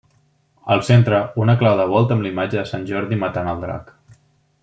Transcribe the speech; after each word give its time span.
Al 0.75 0.79
centre, 0.87 1.19
una 1.43 1.55
clau 1.59 1.75
de 1.81 1.85
volta 1.91 2.17
amb 2.17 2.25
la 2.27 2.31
imatge 2.33 2.59
de 2.61 2.65
sant 2.71 2.89
Jordi 2.93 3.23
matant 3.27 3.53
el 3.53 3.61
drac. 3.67 3.93